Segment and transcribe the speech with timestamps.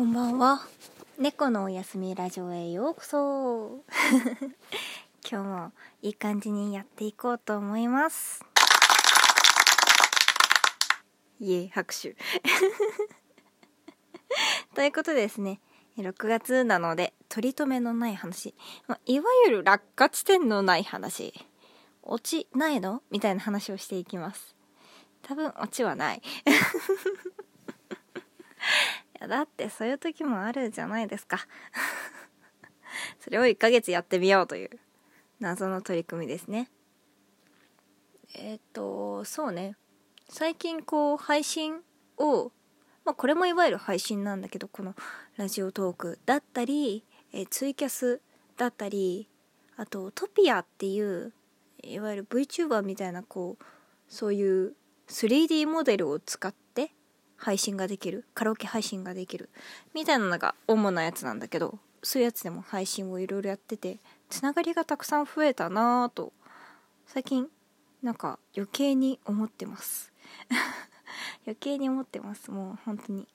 [0.00, 0.66] こんばんは。
[1.18, 3.84] 猫のおやすみラジオへようこそ。
[5.30, 8.42] 今日もいい感じにやっていこうと思います。
[11.38, 12.16] いえ、拍手。
[14.74, 15.60] ということでですね、
[15.98, 18.54] 6月なので、取り留めのない話。
[19.04, 21.34] いわゆる落下地点のない話。
[22.02, 23.02] 落ちないの？
[23.10, 24.56] みたいな話をしていきます。
[25.20, 26.22] 多分オチはない。
[29.20, 31.46] やだってそういう時もあるじゃないですか。
[33.20, 34.70] それを1ヶ月やってみようという
[35.38, 36.70] 謎の取り組みですね。
[38.34, 39.76] えっ、ー、とそうね。
[40.28, 41.82] 最近こう配信
[42.16, 42.52] を
[43.04, 44.94] まあこれもいわゆる配信なんだけどこの
[45.36, 48.20] ラジオトークだったり、えー、ツイキャス
[48.56, 49.28] だったり
[49.76, 51.32] あとトピアっていう
[51.82, 53.64] いわゆる VTuber みたいなこう
[54.08, 54.74] そういう
[55.08, 56.59] 3D モデルを使って
[57.40, 59.48] 配信ができるカラオケ配信ができる
[59.94, 66.32] みたいなのが主なやつなんだけどそういうやつでも配信をいろいろやっててつながりがたくさん増えたなぁと
[67.06, 67.48] 最近
[68.02, 70.12] なんか余計に思ってます。
[71.44, 72.50] 余計に思ってます。
[72.50, 73.28] もう本当に。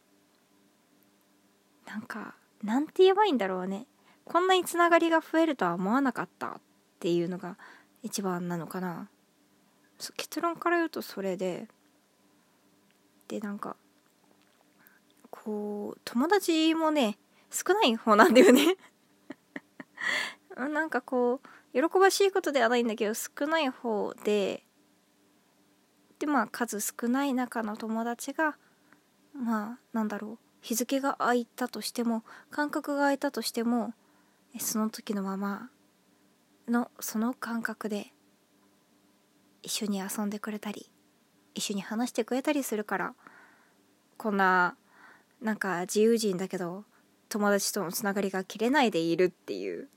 [1.86, 3.86] なんかなんて言えばいいんだろうね。
[4.24, 6.62] こんなにつながりが増えるとは思わなかったっ
[7.00, 7.58] ていうのが
[8.02, 9.10] 一番なのかな。
[10.18, 11.68] 結論から言うとそれで
[13.28, 13.76] でなんか
[15.46, 17.20] こう友達もね
[17.52, 18.76] 少ない方なんだよね。
[20.58, 21.40] なんかこ
[21.72, 24.66] う喜ばしいことではないんだけど少ない方で
[26.18, 28.58] でまあ数少ない中の友達が
[29.34, 33.94] まあなんだろう日付が空いたとしても感覚が空いたとしても
[34.60, 35.70] その時のまま
[36.68, 38.14] のその感覚で
[39.62, 40.90] 一緒に遊んでくれたり
[41.54, 43.16] 一緒に話してくれたりするから
[44.18, 44.76] こんな
[45.42, 46.84] なんか自由人だけど
[47.30, 49.90] 友達とのつながりが切れないでいるっていう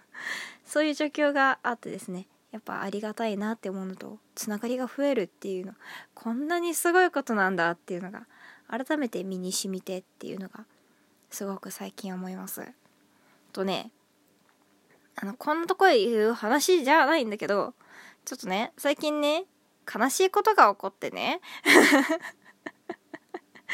[0.64, 5.74] そういう状況があってですねやっぱありがたいなって思うのとつながりが増えるっていうの
[6.14, 8.26] こんなにすごいことなんだっていうのが
[8.68, 10.64] 改めて身に染みてっていうのが
[11.30, 12.62] すごく最近思います。
[13.52, 13.90] とね
[15.16, 17.74] あのこんなとこで言う話じゃないんだけど
[18.24, 19.46] ちょっとね最近ね
[19.92, 21.40] 悲しいことが起こってね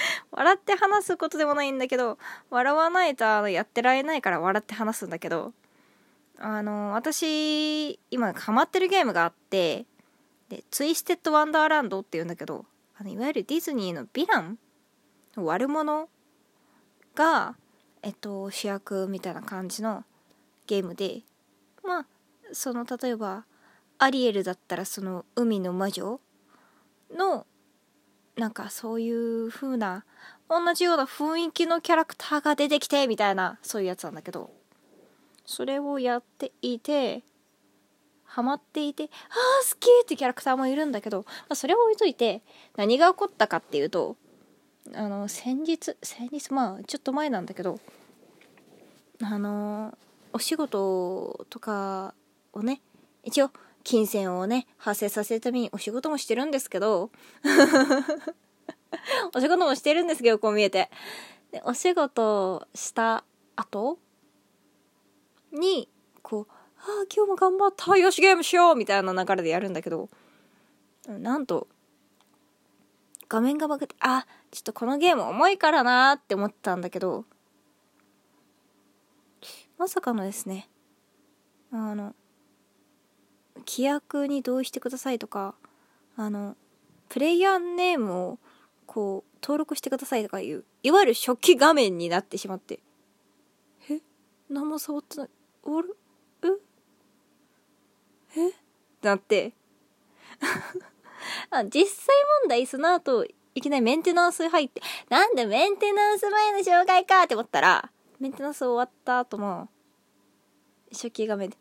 [0.30, 2.18] 笑って話すことでもないんだけど
[2.50, 5.52] 笑わないとやってられないから笑って話すんだけど
[6.38, 9.86] あの私今ハマってるゲームがあって
[10.48, 12.64] でツイステッド・ワンダーランドっていうんだけど
[12.98, 14.58] あのいわゆるディズニーのヴィラン
[15.36, 16.08] 悪者
[17.14, 17.56] が、
[18.02, 20.04] えっと、主役みたいな感じの
[20.66, 21.22] ゲームで
[21.84, 22.06] まあ
[22.52, 23.44] その例えば
[23.98, 26.20] アリエルだったらその海の魔女
[27.12, 27.46] の
[28.40, 30.06] なんかそういう風な
[30.48, 34.50] 同じような雰囲気のキャラクターが出てきてみたいなそういうやつなんだけど
[35.44, 37.22] それをやっていて
[38.24, 42.40] ハマっていて「ああ好き!」ってキャラクターもいるんだけど、まあ、それを置いといて
[42.76, 44.16] 何が起こったかっていうと
[44.94, 47.78] あの先日先日まあちょっと前なんだけど
[49.22, 49.96] あの
[50.32, 52.14] お仕事とか
[52.54, 52.80] をね
[53.22, 53.50] 一応
[53.84, 57.10] 金銭をね、発生させるためにお仕事もしてるんですけど、
[59.34, 60.90] お仕事もしてるんですけど、こう見えて。
[61.50, 63.24] で、お仕事した
[63.56, 63.98] 後
[65.52, 65.88] に、
[66.22, 66.46] こう、
[66.78, 70.08] ああ、今日も頑張った、よしゲームしようみたいな流れでやるんだけど、
[71.06, 71.68] なんと、
[73.28, 77.24] 画面がバグって、あ、ちょっとこのゲーム重いからなーって思ったんだけど、
[79.78, 80.68] まさかのですね、
[81.72, 82.14] あの、
[83.60, 85.54] 規約に同意してくださいとか
[86.16, 86.56] あの
[87.08, 88.38] プレイヤーネームを
[88.86, 92.80] こう登録してくださいとかいういわゆる初期画面になってしまって。
[93.88, 94.00] え？
[94.48, 95.28] 何も触ってない。
[95.64, 95.68] あ
[96.42, 96.48] れ？
[98.36, 98.40] え？
[98.40, 98.48] え？
[98.48, 99.52] ってなって。
[101.50, 109.68] あ実際問題その後いきなりメンテナンス入ってなんでメンテナンス前の障害かって思ったらメンテナンス終わった後も
[110.92, 111.58] 初期画面で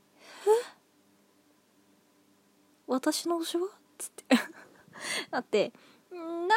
[2.90, 3.68] 私の推しは？
[3.98, 4.26] つって。
[5.32, 5.72] だって
[6.12, 6.50] なん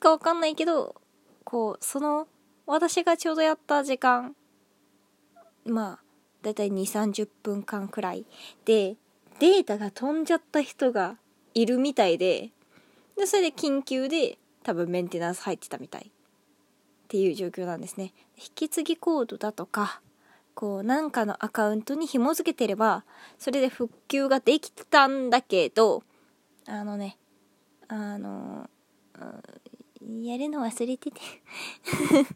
[0.00, 0.96] かわかんないけど
[1.44, 2.26] こうその
[2.66, 4.34] 私がちょうどやった時間
[5.64, 6.04] まあ
[6.42, 8.26] だいたい2 3 0分間くらい
[8.64, 8.96] で
[9.38, 11.18] データが飛んじゃった人が
[11.54, 12.50] いるみたいで
[13.16, 18.12] でそれで緊急で多分メンテナンス入ってたみたいっていう状況なんですね。
[18.36, 20.00] 引き継ぎコードだとか
[20.54, 23.04] こうなんかのアカウントに紐付けてれば
[23.38, 26.04] それで復旧ができたんだけど
[26.66, 27.18] あのね
[27.88, 28.68] あの
[30.22, 31.20] やるの忘れてて。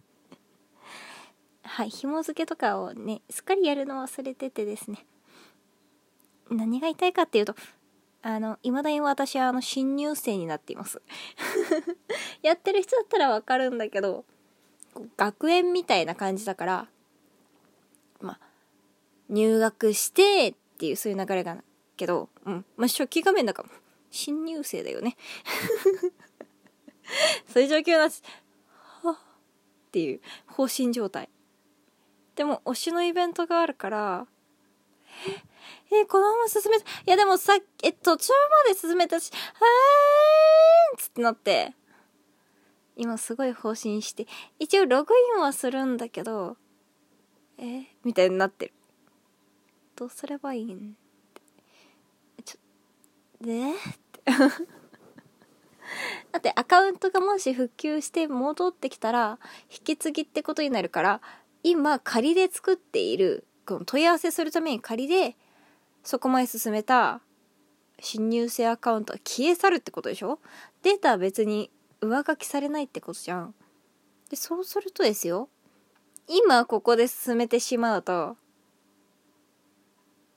[1.62, 5.06] はい紐付けとかをねすっかりやるの忘れててですね。
[6.50, 7.54] 何が言いたいかっていうと
[8.22, 11.00] あの未だに私はあの新入生になっています。
[12.42, 14.24] やってる人だったらわかるんだけど
[15.16, 16.88] 学園みたいな感じだから
[19.28, 21.62] 入学してっていうそういう流れが
[21.96, 23.68] けどうんまあ初期画面だから
[24.10, 25.16] 新入生だよね
[27.52, 28.22] そういう状況なし
[29.02, 29.16] はっ
[29.90, 31.28] ていう放心状態
[32.34, 34.26] でも推しのイベントがあるから
[35.90, 36.84] え、え、このまま進めた。
[36.84, 38.32] いやでもさ、え、途中
[38.66, 41.74] まで進めたし、はーんつってなって、
[42.96, 44.26] 今すごい放心して、
[44.58, 46.56] 一応ログインはするんだけど、
[47.58, 48.74] えみたいになってる。
[49.98, 50.94] どうすればいいん？
[52.44, 53.74] ちょ、で っ
[54.12, 54.22] て。
[56.30, 59.38] だってアカウントがもし復旧して戻ってきたら、
[59.70, 61.20] 引き継ぎってことになるから、
[61.64, 65.36] 今仮で作っている、この問い合わせするために仮で、
[66.04, 67.20] そこまで進めた
[67.98, 70.38] 新入生アカウントは消え去るってことでしょ？
[70.82, 73.54] データは別に上書きされないってことじゃん。
[74.30, 75.48] で、そうするとですよ。
[76.28, 78.36] 今ここで進めてしまうと、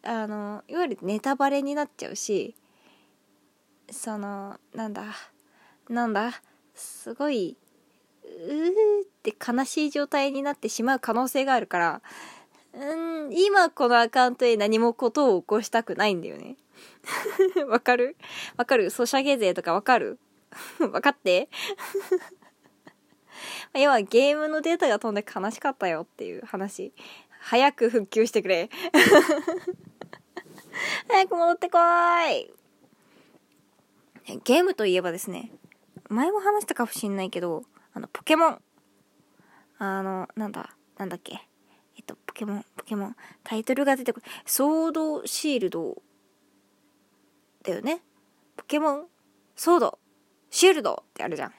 [0.03, 2.55] あの、いわゆるネタバレになっちゃうし、
[3.89, 5.03] その、なんだ、
[5.89, 6.41] なんだ、
[6.73, 7.57] すごい、
[8.23, 8.71] うー
[9.03, 12.01] って悲しい状態になってしまう可能性があるから、
[12.73, 16.55] うん、今このアカウントで何もことを起こしたくないんだよね。
[17.67, 18.15] わかる？
[18.55, 18.89] わかる？
[18.89, 20.17] ソシャゲ勢とかわかる？
[20.91, 21.49] わかって？
[23.75, 26.93] 要はゲームのデータが飛んで悲しかったよっていう話。
[27.41, 28.69] 早く復旧してくれ。
[31.07, 31.77] 早く戻ってこ
[32.29, 32.51] い。
[34.43, 35.51] ゲームといえばですね、
[36.09, 37.63] 前も話したかもしんないけど、
[37.93, 38.61] あの、ポケモン。
[39.77, 41.33] あの、なんだ、なんだっけ。
[41.97, 43.15] えっと、ポケモン、ポケモン。
[43.43, 44.25] タイトルが出てくる。
[44.45, 46.01] ソードシールド。
[47.63, 48.01] だよね。
[48.55, 49.07] ポケモン、
[49.55, 49.99] ソード、
[50.49, 51.53] シールドってあるじゃん。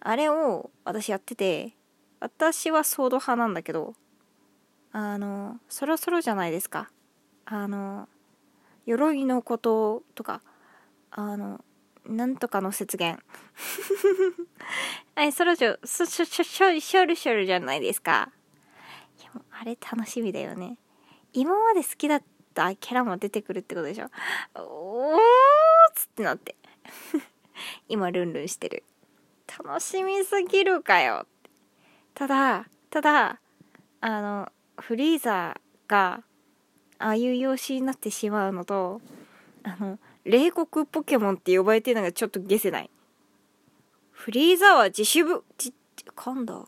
[0.00, 1.76] あれを私やってて、
[2.20, 3.94] 私はソード派なんだけど、
[4.92, 6.90] あの、そろそろじゃないですか。
[7.52, 8.08] あの、
[8.86, 10.40] 鎧のこととか、
[11.10, 11.64] あの、
[12.06, 13.18] なんとかの節言。
[15.16, 16.44] はい、そろそろ、しょ、しょ、しょ、
[16.80, 18.30] しょるしょるじゃないですか。
[19.50, 20.78] あれ楽しみだよね。
[21.32, 22.22] 今まで好きだっ
[22.54, 24.06] たキャラも出てくるってことでしょ。
[24.54, 25.18] おー
[25.94, 26.56] つってなって。
[27.88, 28.84] 今ルンルンしてる。
[29.58, 31.26] 楽しみすぎるかよ。
[32.14, 33.40] ただ、ただ、
[34.00, 36.22] あの、フリーザーが、
[37.00, 39.00] ああいう容姿になってしまうのと、
[39.62, 42.90] あの、冷酷ポケモンって呼ばれてるのがちょっとゲセない。
[44.12, 45.72] フリーザーは自主部、じ、
[46.14, 46.66] 噛んだ。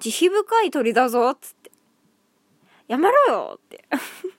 [0.00, 1.70] 慈悲深い鳥だぞっ、つって。
[2.88, 3.84] やめろよって。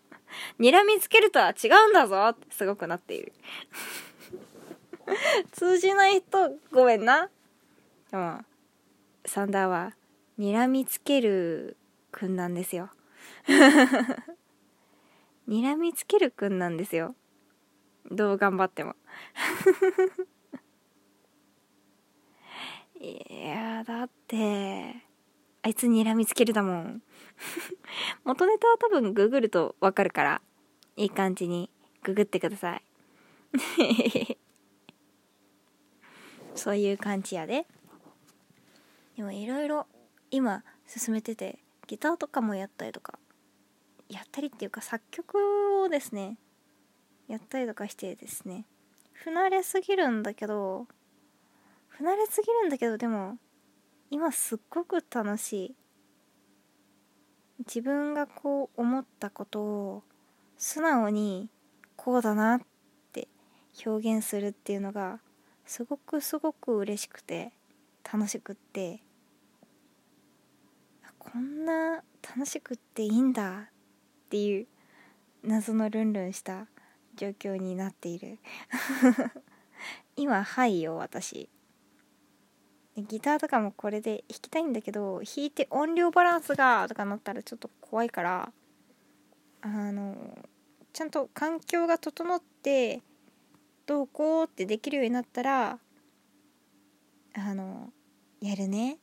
[0.60, 3.34] 睨みつけるとは違うんだぞってすごくなっている。
[5.54, 7.30] 通じない人、ごめんな。
[8.10, 8.44] でも、
[9.26, 9.94] サンダーは、
[10.40, 11.78] 睨みつける
[12.12, 12.90] くんなんですよ。
[15.48, 17.16] 睨みつけるくんなんですよ。
[18.12, 18.96] どう頑張っても。
[23.00, 25.04] いやだって
[25.62, 27.02] あいつ睨みつけるだもん。
[28.26, 30.42] 元ネタは多分ググるとわかるから。
[30.98, 31.70] いい感じに
[32.04, 32.84] ググってください。
[36.56, 37.68] そういう感じやで。
[39.16, 39.88] でもいろいろ
[40.32, 43.20] 今進めててギターとかもやったりとか。
[44.10, 45.38] やったりっていうか作曲
[45.84, 46.38] をですね
[47.28, 48.66] やったりとかしてですね
[49.14, 50.88] 不慣れすぎるんだけど
[51.88, 53.38] 不慣れすぎるんだけどでも
[54.10, 55.76] 今すっごく楽しい
[57.60, 60.04] 自分がこう思ったことを
[60.58, 61.50] 素直に
[61.96, 62.62] こうだなっ
[63.12, 63.28] て
[63.86, 65.20] 表現するっていうのが
[65.66, 67.52] すごくすごく嬉しくて
[68.12, 69.02] 楽しくって
[71.20, 73.66] こんな楽しくっていいんだっ
[74.28, 74.68] っていう
[75.42, 76.68] 謎のルンルンした
[77.16, 78.40] 状況になっている。
[80.18, 81.50] 今はいよ私。
[82.98, 88.52] ギターとかもこれで弾きたいんだけど弾いて音量バランスがとかなったらちょっと怖いから
[89.62, 90.16] あの
[90.92, 93.02] ちゃんと環境が整って
[93.86, 95.80] どうこうってできるようになったら
[97.36, 97.94] あの
[98.42, 98.98] やるね。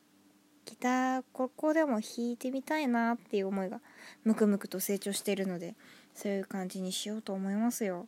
[0.84, 3.80] ギターここでも弾いてみたいなっていう思いが
[4.22, 5.76] ムクムクと成長してるので
[6.14, 8.06] そういう感じにしようと思いますよ。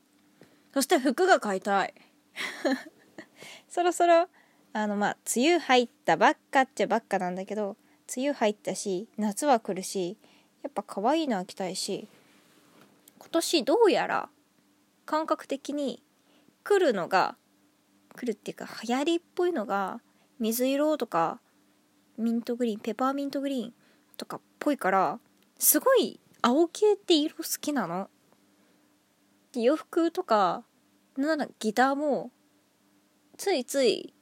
[0.75, 1.95] そして服が買いたい。
[3.67, 4.29] そろそろ
[4.75, 7.79] あのまあ梅雨入ったばっかっちゃばっかなんだけど
[8.15, 10.19] 梅雨入ったし夏は来るし
[10.63, 12.07] やっぱ可愛いのは着たいし
[13.19, 14.29] 今年どうやら
[15.07, 16.03] 感覚的に
[16.63, 17.37] 来るのが
[18.15, 20.03] 来るっていうか流行りっぽいのが
[20.39, 21.41] 水色とか
[22.19, 23.75] ミントグリーンペパーミントグリーン
[24.17, 25.19] とかっぽいから
[25.59, 28.09] すごい青系って色好きなの？
[29.55, 30.65] 洋服とか
[31.17, 32.31] なんならギターも
[33.37, 34.15] ついつい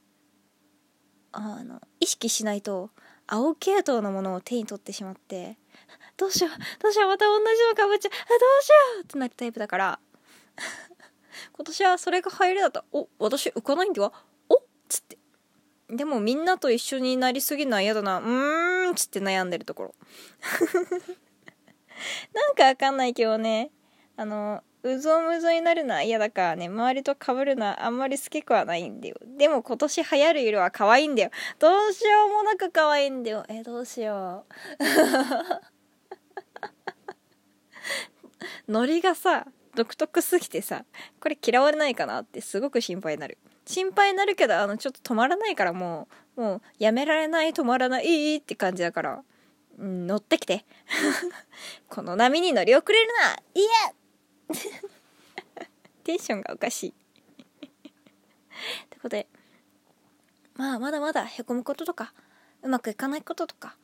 [1.33, 2.91] あの意識しないと
[3.27, 5.59] 青系統のものを手に取ってしまって
[6.17, 10.01] どうしようどうしようまた同じのかぶっちゃうどうしようってなるタイプだから
[11.53, 14.13] 今年はそれが入りだったお私浮かないんでは
[14.49, 15.19] おっつって
[15.88, 19.95] でもみんなと一緒になりすぎるのは嫌だなうーんっつって悩んでるところ
[22.33, 23.71] なんかわかんないけどね
[24.17, 29.17] あのうぞうむぞになるのは嫌だからね、周りと被るのはあんまり好きくはないんだよ。
[29.38, 31.31] でも今年流行る色は可愛いんだよ。
[31.59, 33.47] どうしようもなく可愛いんだよ。
[33.49, 34.55] え、どうしよう。
[38.71, 40.85] ノリがさ、独特すぎてさ、
[41.19, 43.38] これ嫌われないかなってすごく心配になる。
[43.66, 49.23] 心配になるけど、あの、ちょっと止まらないからもう、もう、やめられない、止まらない、って感じだから、
[49.78, 50.64] うん、乗ってきて。
[51.88, 53.37] この波に乗り遅れるな。
[53.54, 53.71] いや。
[56.04, 56.94] テンションがおかしい。
[58.85, 59.26] ってことで
[60.54, 62.12] まあまだまだへこむこととか
[62.62, 63.76] うまくいかないこととか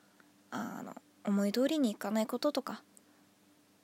[0.51, 0.95] あの
[1.25, 2.83] 思い通りにいかないこととか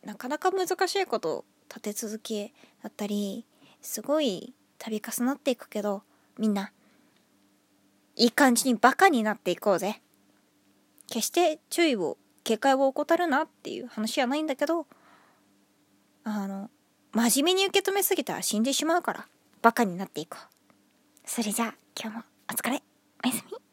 [0.05, 3.45] なかなか難しいことを立て続けだったり
[3.83, 4.55] すごい
[4.91, 6.03] 度重なっていくけど
[6.39, 6.73] みんな
[8.17, 10.01] いい感じにバカになっていこうぜ。
[11.09, 14.87] 決して注意を警戒を怠るなっていう話はないんだけど
[16.25, 16.71] あの
[17.13, 19.29] 真面目に受け止めすぎたら死んでしまうから
[19.63, 20.47] バカになっていこう。
[21.25, 22.83] それじゃあ今日もお疲れ。
[23.25, 23.66] おやすみ。